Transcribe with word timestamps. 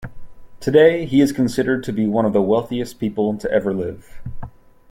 Today, 0.59 1.05
he 1.05 1.21
is 1.21 1.31
considered 1.31 1.83
to 1.83 1.93
be 1.93 2.07
one 2.07 2.25
of 2.25 2.33
the 2.33 2.41
wealthiest 2.41 2.99
people 2.99 3.37
to 3.37 3.51
ever 3.51 3.71
live. 3.71 4.19